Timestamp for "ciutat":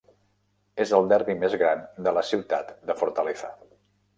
2.31-2.73